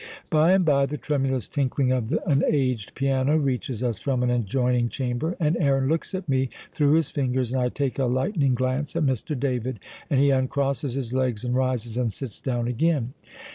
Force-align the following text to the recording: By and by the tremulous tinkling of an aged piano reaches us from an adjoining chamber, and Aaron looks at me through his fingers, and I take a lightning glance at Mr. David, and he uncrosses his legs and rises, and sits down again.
By 0.31 0.53
and 0.53 0.65
by 0.65 0.87
the 0.87 0.97
tremulous 0.97 1.47
tinkling 1.47 1.91
of 1.91 2.11
an 2.25 2.43
aged 2.47 2.95
piano 2.95 3.37
reaches 3.37 3.83
us 3.83 3.99
from 3.99 4.23
an 4.23 4.31
adjoining 4.31 4.89
chamber, 4.89 5.35
and 5.39 5.55
Aaron 5.59 5.89
looks 5.89 6.15
at 6.15 6.27
me 6.27 6.49
through 6.71 6.93
his 6.93 7.11
fingers, 7.11 7.53
and 7.53 7.61
I 7.61 7.69
take 7.69 7.99
a 7.99 8.05
lightning 8.05 8.55
glance 8.55 8.95
at 8.95 9.05
Mr. 9.05 9.39
David, 9.39 9.79
and 10.09 10.19
he 10.19 10.31
uncrosses 10.31 10.95
his 10.95 11.13
legs 11.13 11.43
and 11.45 11.53
rises, 11.53 11.97
and 11.97 12.11
sits 12.11 12.41
down 12.41 12.67
again. 12.67 13.13